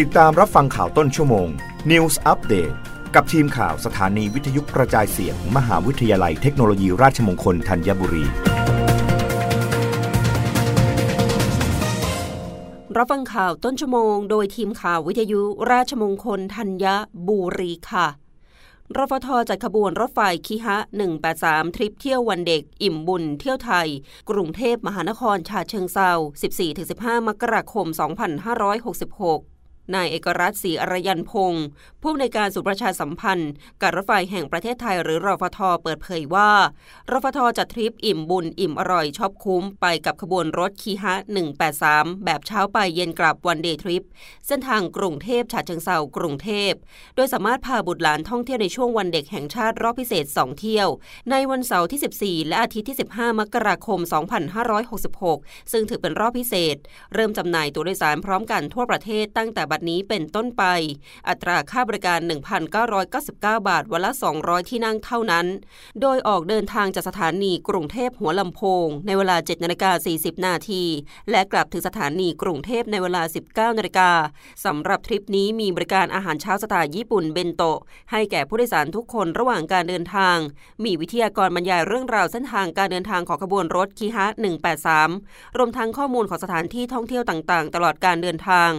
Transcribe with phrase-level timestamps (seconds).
[0.00, 1.48] ติดตามรับฟังข่าวต้นชั่วโมง
[1.90, 2.74] News Update
[3.14, 8.24] กับทีมข่าวสถานีวิทยุกระจายเสียงมมหาวิทยาลัยเทคโนโลยีราชมงคลธัญบุรี
[12.96, 16.86] รับฟังข่าวต้นชั่วโมง โดยทีมข่าววิทยุราชมงคลธัญ
[17.28, 18.06] บุรีค่ะ
[18.96, 20.76] รฟทจัดขบวนรถไฟคิฮะ
[21.26, 23.88] 183 ทริปเที่ยววันเด็ก อิ่มบุญเที่ยวไทย
[24.30, 26.10] กรุงเทพมหานครชาเชิงเซา
[26.70, 29.61] 14-15 มกราคม 2566
[29.94, 31.66] นายเอกรัตศรีอรยันพงศ์
[32.02, 33.50] ผู้ในการสุประชาสัมพันธ์
[33.82, 36.50] การรถไฟแห่งประเทศไทยหรือรฟทเปิดเผยว่า
[37.12, 41.14] รฟทจัดทริปอิ่มบุญอิ่มอร่อยชอบคุ้มไปกับขบวนรถคีฮะ
[41.70, 44.04] 183 แบบเช้าไปเย็นกลับวันเดย์ทริป
[44.46, 46.72] เส้นทางกรุงเทพฉะเชิงเซากรุงเทพ
[47.14, 50.88] โดยสามารถพาบุตรหลานท่องเที่ยวในช่วงวันเด็กแห่งชาติรอบพิเศษ 2 เที่ยว
[51.30, 54.00] ในวันเสาร์ที่ 14 และอาทิตย์ที่ 15 มกราคม
[54.86, 56.76] 2566 ซึ่งถือเป็นรอบพิเศษ
[57.14, 60.64] เริ่มจำหน่ายตัวโดยสารพร้อมกันทั่วประเทศตั้งแต่บัดนี้เป็นต้นไป
[61.28, 62.18] อัตราค่าบริการ
[62.92, 65.46] 1,999 บาทวันละ 200 ที่นั่งเท่านั้น
[66.00, 70.84] โดยออกเดินทางจากสถานีกรุงเทพหัวลำโพง ในเวลา 7นาฬิกา40 นาที
[71.30, 74.10] และกลับถึงสถานีกรุงเทพในเวลา 19นาฬิกา
[74.64, 77.78] สำหรับทริปนี้มีบริการอาหารเช้าสไตล์ญี่ปุ่นเบนโตะ
[78.10, 80.36] ให้แก่ผู้โดยสารทุกคนระหว่างการเดินทาง
[80.84, 84.26] มีวิทยากรบรรยายเรื่องราวเส้นทางการเดินทางของขบวนรถคีฮะ
[84.92, 88.70] 183 รวมทั้งข้อมูลของสถานที่ท่องเที่ยวต่างๆ ตลอดการเดินทาง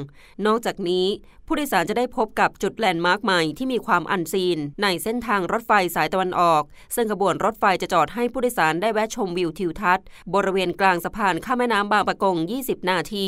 [0.45, 1.07] นอกจากนี้
[1.47, 6.63] ผู้โดยสารจะได้พบกับจุดแลนด์มาร์คใหม่ที่มีความอันซีน ในเส้นทางรถไฟสายตะวันออก
[6.95, 13.27] ซึ่งขบวนรถไฟจะจอดให้ผู้โดยสารได้แวะชมวิวทิวทัศน์ บริเวณกลางสะพานข้ามแม่น้ำบางปะกง 20 นาที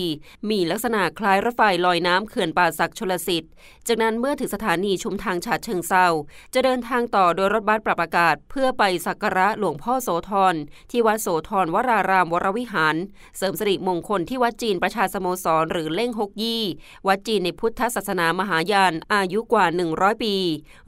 [0.50, 3.52] มีลักษณะคล้ายรถไฟลอยน้ำเขื่อนป่าสักชลสิทธิ์
[3.88, 6.08] จากนั้นเมื่อถึงสถานีชุมทางฉาเชิงเซา
[6.54, 10.56] จะเดินทางต่อโดยรถบัสปรับอากาศ เพื่อไปสักการะหลวงพ่อโสธร
[10.92, 12.96] ที่วัดโสธรวรารามวรวิหาร
[13.38, 16.64] เสริมสิริมงคลที่วัดจีนประชาสโมสรหรือเล่งฮกยี่
[17.08, 19.66] วัดจีนในพุทธศาสนามหายานอายุกว่า
[19.96, 20.36] 100 ปี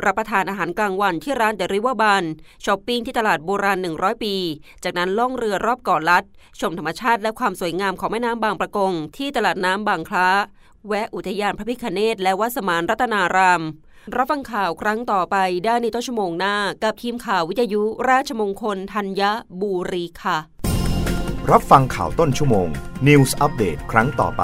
[0.06, 2.24] รับประทานอาหารกลางวันที่ร้านเดริวบาน
[2.66, 4.36] ช้อปปิ้งที่ตลาดโบราณ 100 ปี
[4.84, 6.24] จากนั้นล่องเรือรอบเกาะลัด
[6.60, 10.30] ชมธรรมชาติและความสวยงามของแม่น้ำบางประกง ที่ตลาดน้ำบางคล้า
[10.88, 13.62] แวะอุทยานพระพิคเนตและวัดสมานรัตนาราม
[14.16, 15.36] รับฟังข่าวครั้งต่อไป
[15.66, 19.22] ได้ในต้นชั่วโมงหน้า กับทีมข่าววิทยุ ราชมงคลธัญ
[19.62, 20.38] บุรีค่ะ
[21.52, 22.68] รับฟังข่าวต้นชั่วโมง
[23.08, 24.44] News อัปเดตครั้งต่อไป